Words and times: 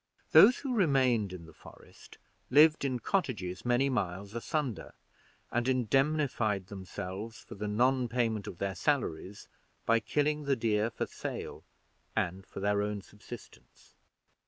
Those 0.31 0.57
who 0.57 0.73
remained 0.73 1.31
in 1.31 1.45
the 1.45 1.53
Forest 1.53 2.17
lived 2.49 2.83
in 2.83 2.97
cottages 2.97 3.63
many 3.63 3.87
miles 3.87 4.33
asunder, 4.33 4.95
and 5.51 5.67
indemnified 5.67 6.69
themselves 6.69 7.37
for 7.41 7.53
the 7.53 7.67
non 7.67 8.07
payment 8.07 8.47
of 8.47 8.57
their 8.57 8.73
salaries 8.73 9.47
by 9.85 9.99
killing 9.99 10.45
the 10.45 10.55
deer 10.55 10.89
for 10.89 11.05
sale 11.05 11.63
and 12.15 12.47
for 12.47 12.59
their 12.59 12.81
own 12.81 13.03
subsistence. 13.03 13.93